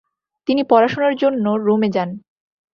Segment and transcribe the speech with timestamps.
[0.47, 2.09] তিনি পড়াশোনার জন্য রোমে যান।